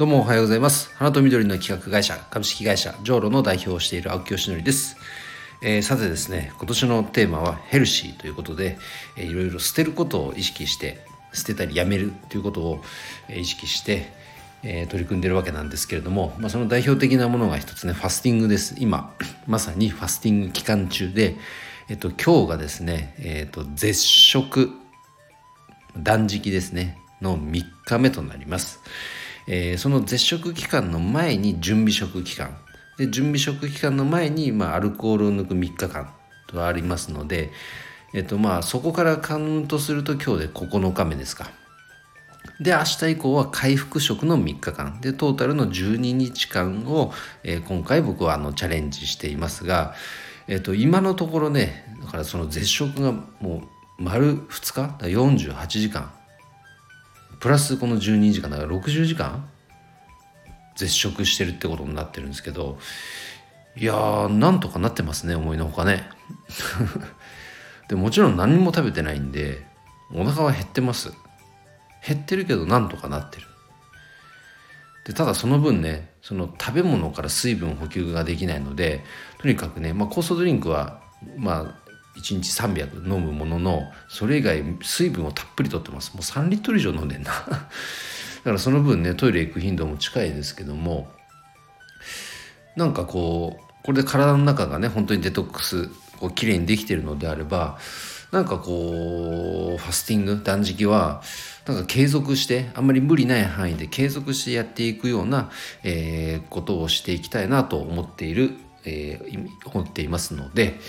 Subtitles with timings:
[0.00, 0.90] どうもおはようございます。
[0.94, 4.96] 花と緑の企画会社株式会社ジョーロの代表をしている青木よしのりです、
[5.60, 8.78] えーさてですね今年のテーマはヘルシーということで、
[9.18, 11.04] えーいろいろ捨てることを意識して
[11.34, 12.82] 捨てたりやめるということを
[13.28, 14.10] え意識して、
[14.62, 18.76] えー取り組んでるわけなんですけれども、まあ、その代表的なものが一つねファスティングです。
[18.78, 19.14] 今
[19.46, 21.36] まさにファスティング期間中で、
[21.90, 24.70] えっと、今日がですね、えっと、絶食
[25.94, 28.80] 断食ですねの3日目となります、
[29.52, 32.56] えーその絶食期間の前に準備食期間。
[32.98, 36.12] で準備食期間の前に、まあ、アルコールを抜く3日間
[36.46, 37.50] とありますので、
[38.14, 41.50] えっとまあ、そこからカウントすると今日で9日目ですか。
[42.60, 45.00] で明日以降は回復食の3日間。
[45.00, 47.12] でトータルの12日間を、
[47.42, 49.94] えー今回僕はあのチャレンジしていますが、
[50.46, 53.62] えっと今のところねだからその絶食がも
[53.98, 56.12] う丸2日？48時間。
[57.40, 59.48] プラスこの12時間だから60時間？
[60.76, 62.78] 絶食してるってことになってるんですけど
[63.76, 66.08] いやーなんとかなってますね思いのほかね。
[67.88, 69.66] でもちろん何も食べてないんで
[70.12, 71.12] お腹は減ってます。
[72.06, 73.46] 減ってるけどなんとかなってる。
[75.06, 79.02] でただその分ねその食べ物から水分補給ができないので
[79.38, 81.00] とにかくね、まあ、酵素ドリンクは
[81.36, 86.12] まあ1日300飲むもののそれ以外水分をたっぷりとってます。
[86.14, 87.30] もう3リットル以上飲んでんな。
[87.48, 91.12] だからその分ねトイレ行く頻度も近いですけども。
[92.76, 95.88] なんかこうこれで体の中がね本当にデトックス
[96.18, 97.78] こう綺麗にできてるのであれば
[98.30, 101.22] なんかこうファスティング断食は
[101.66, 105.50] なんか継続してあんまり無理ない範囲で継続してやっていくような、
[105.82, 110.80] えーことをしていきたいなと思っている、えー思っていますので、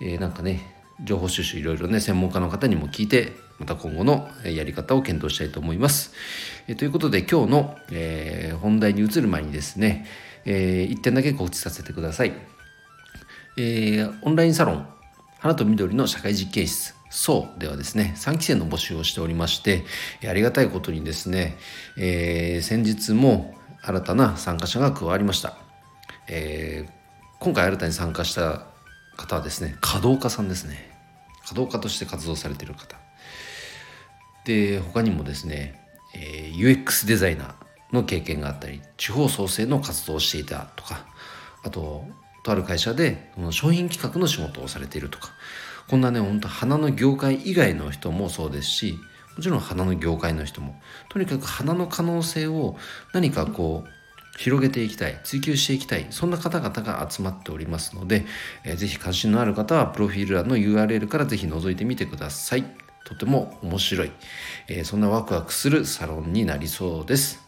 [0.00, 6.12] えーなんかね情報収集いろいろね専門家の方にも聞いてまた今後のやり方を検討したいと思います。
[6.66, 10.06] えーということで今日の、えー本題に移る前にですね、
[10.44, 12.32] え1点だけ告知させてください。
[13.56, 14.86] えーオンラインサロン
[15.38, 19.84] 花と緑の社会実験室そうではですね3期生の募集をしておりまして
[20.28, 21.56] ありがたいことにですね、
[21.96, 25.56] えー先日も新たな参加者が加わりました、
[26.28, 26.97] えー
[27.40, 28.66] 今回新たに参加した
[29.16, 30.90] 方はですね稼働家さんですね。
[31.42, 32.96] 稼働家として活動されている方。
[34.44, 35.80] で他にもですね、
[36.14, 37.54] えー UX デザイナー
[37.92, 41.06] の経験があったり地方創生の活動をしていたとか
[41.62, 42.04] あと
[42.42, 45.30] とある会社で商品企画の仕事をされているとか
[45.88, 48.98] こんなね本当花の業界以外の人もそうですし
[49.36, 52.76] もちろん花の業界の人もとにかく花の可能性を
[53.12, 53.97] 何かこう
[54.38, 58.24] 広げていきたい追求していきたいそんな方々が集まっておりますので、
[58.64, 62.64] えーぜひ関心のある方はプロフィール欄の URL からぜひ覗いてみてください。
[63.04, 64.12] とても面白い、
[64.68, 67.40] えーそんなワクワクするサロンになりそうです。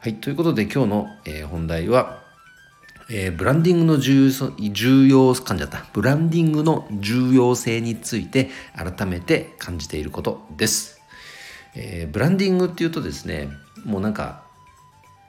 [0.00, 2.22] はいということで今日の、えー本題は
[3.10, 5.84] えーブランディングの重要重要感じゃった。
[5.92, 10.98] ブランディングの重要性について改めて感じていることです、
[11.74, 13.50] えーブランディングっていうとですね
[13.84, 14.50] もうなんか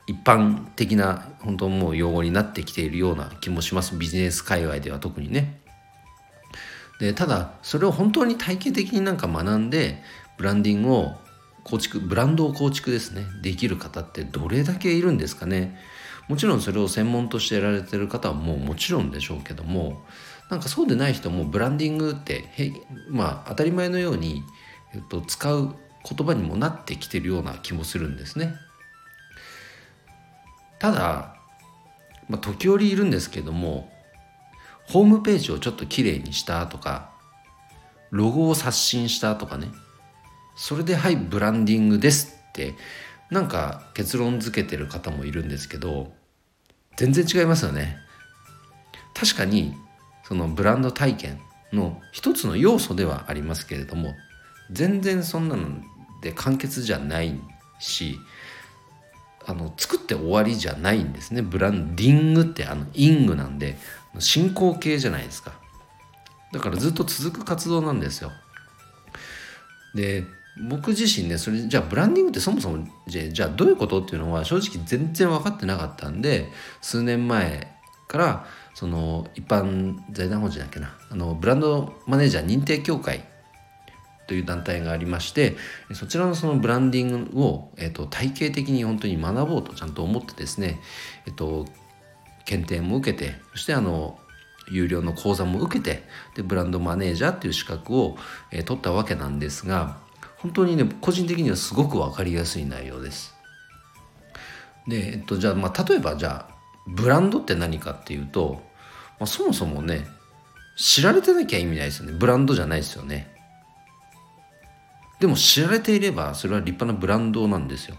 [0.06, 3.96] 一般的な本当もう用語になってきているような気もします。
[3.96, 5.62] ビジネス界隈では特にね。
[7.00, 10.02] でただそれを本当に体系的になんか学んで
[10.38, 11.16] ブランディングを
[11.64, 13.24] 構築ブランドを構築ですね。
[13.42, 15.78] できる方ってどれだけいるんですかね。
[16.28, 20.04] もちろんそれを専門としてやられてる方はもうもちろんでしょうけども
[20.50, 22.72] なんかそうでない人もブランディングってへ
[23.10, 24.44] まあ当たり前のように、
[24.94, 25.76] えっと、使う
[26.10, 28.56] 言葉にもなってきてるような気もするんですね。
[30.84, 31.38] ただ、
[32.28, 33.90] まあ、時折いるんですけども
[34.86, 37.12] ホームページをちょっときれいにしたとか
[38.12, 39.70] ロゴを刷新したとかね
[40.58, 42.74] それではいブランディングですって
[43.32, 46.12] なんか結論付けてる方もいるんですけど
[46.98, 47.98] 全然違いますよね。
[49.14, 49.74] 確かに
[50.26, 51.40] そのブランド体験
[51.72, 54.14] の一つの要素ではありますけれども
[54.70, 55.82] 全然そんなの
[56.22, 57.40] で完結じゃない
[57.80, 58.20] し
[59.46, 61.42] あの作って終わりじゃないんですね。
[61.42, 63.78] ブランディングってあのイングなんで
[64.20, 65.54] 進行形じゃないですか。
[66.52, 68.32] だからずっと続く活動なんですよ。
[69.96, 70.24] で
[70.70, 76.50] 僕自身ねそれじゃあブランディングってそもそもじゃあどういうことっていうのは正直全然分かってなかったんで
[76.82, 77.76] 数年前
[78.08, 78.46] から
[78.76, 80.96] その一般財団法人だっけな。
[81.10, 83.26] あのブランドマネージャー認定協会
[84.28, 85.56] という団体がありまして
[85.94, 90.80] そちらのそのブランディングを、えっと体系的に本当に学ぼうとちゃんと思ってですね、
[91.26, 91.66] えっと
[92.46, 94.18] 検定も受けてそしてあの
[94.72, 96.04] 有料の講座も受けて
[96.36, 98.18] でブランドマネージャーっていう資格を、
[98.52, 99.98] えー取ったわけなんですが
[100.38, 103.34] 本当にね個人的にはすごく分かりやすい内容です。
[104.88, 106.54] で、えっと、じゃあ、まあ、例えばじゃあ
[106.88, 108.62] ブランドって何かっていうと、
[109.20, 110.06] まあ、そもそもね
[110.76, 113.33] 知られてなきゃ意味ないですよねブランドじゃないですよね
[115.24, 117.96] でも知られていればそれは立派なブランドなんですよ。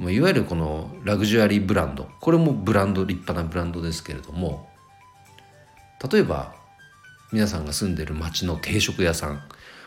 [0.00, 2.10] いわゆるこのラグジュアリーブランド。
[2.20, 4.68] これもブランド立派なブランドですけれども。
[6.12, 6.54] 例えば
[7.32, 9.40] 皆さんが住んでる町の定食屋さん。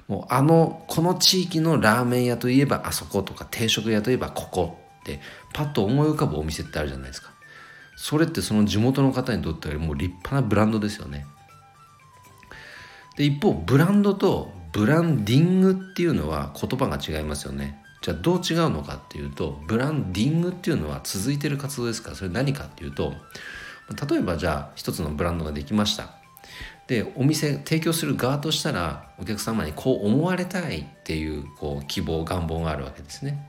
[0.08, 5.20] もうあのこの地域のラーメン屋といえばあそことか定食屋といえばここって
[5.54, 7.30] パッと思い浮かぶお店ってあるじゃないですか。
[7.96, 11.28] それってその地元の方にとってはもう立派なブランドですよね。
[13.18, 17.82] で一方ブランドとブランディングっていうのは言葉が違いますよね。
[18.02, 22.10] じゃあどう違うのかっていうとブランディングっていうのは続いてる活動ですか？
[22.10, 23.14] らそれ何かっていうと
[24.10, 26.10] 例えばじゃあ一つのブランドができました。
[26.88, 33.48] でお店提供する側としたらお客様にこう思われたいっていうこう希望願望があるわけですね。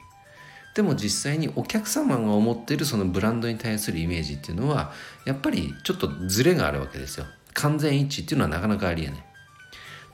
[0.76, 4.92] でも実際にお客様が思ってるそのブランドに対するイメージっていうのは
[5.24, 7.26] やっぱりちょっとズレがあるわけですよ。
[7.54, 9.24] 完全一致っていうのはなかなかありえない。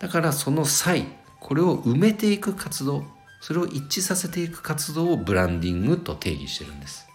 [0.00, 1.06] だからその際
[1.38, 3.04] これを埋めていく活動
[3.40, 7.06] それを一致させていく活動をブランディングと定義してるんです。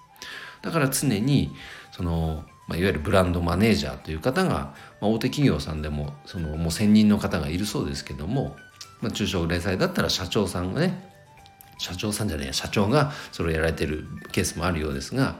[0.61, 1.53] だから常に
[1.91, 8.55] そのまあ、いわゆるブランドマネージャーという方が、まあ、大手企業さんでもそのもう専任の方がいるそうですけども、
[9.01, 11.11] まあ、中小零細だったら社長さんがね
[11.77, 15.35] 社長さんじゃねえ社長がそれをやられてるケースもあるようですが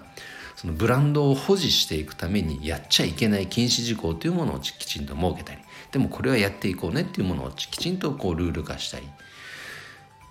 [0.56, 5.60] そのブランドを保持していくためにやっちゃいけない禁止事項というものをきちんと設けたり
[5.92, 9.08] でもこれはやっていこうねっていうものをきちんとこうルール化したり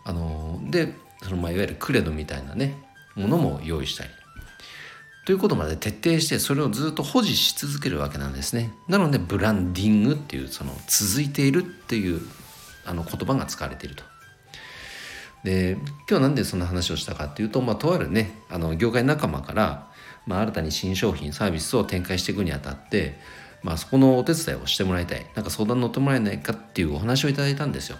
[0.04, 2.74] あのでそのまあいわゆるクレドみたいなね
[3.14, 4.10] ものも用意したり
[5.24, 8.74] ということまで徹底してそれをずっと保持し続けるわけなんですね。
[8.88, 12.20] なのでブランディングっていうその続いているっていう
[12.84, 14.04] あの言葉が使われていると。
[15.44, 15.78] で
[16.08, 19.90] 今日なんでそんな話をしたかっていうと、まあ、とあるねあの業界仲間から、
[20.26, 23.18] まあ、新たに新商品サービスを展開していくにあたって、
[23.62, 27.96] まあ、そこのお手伝いをしてもらいたいなんか相談に乗ってもらえないかっていうお話をいただいたんですよ。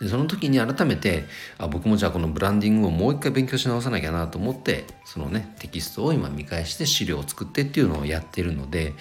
[0.00, 1.24] でその時に改めて
[1.56, 8.92] あ僕もじゃあこのブランディングをもう一回勉強し直さなきゃなと思ってそのねテキストを今見返して資料を作ってっていうのをやっているので、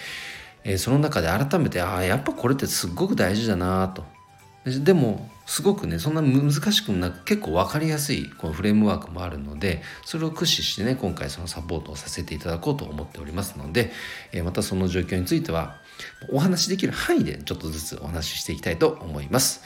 [0.64, 4.06] えー、その中で改めてああやっぱこれってすっごく大事だなと
[4.66, 13.92] でもすごくねそんな難しくなく結構分かりやすいこのフレームワークもあるのでそれを駆使してね今回そのサポートをさせていただこうと思っておりますので、
[14.32, 15.78] え、またその状況については
[16.32, 19.62] お話しできる範囲でちょっとずつお話ししていきたいと思います。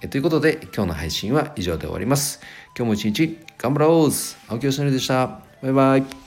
[0.00, 2.40] え、ということで今日の配信は以上で終わります。
[2.76, 4.10] 今日も一日頑張ろう
[4.48, 5.40] 青木よしのりでした。
[5.62, 6.23] バイバイ。